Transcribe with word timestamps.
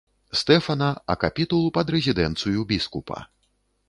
Стэфана, 0.39 0.87
а 1.13 1.15
капітул 1.23 1.67
пад 1.75 1.93
рэзідэнцыю 1.97 2.65
біскупа. 2.73 3.19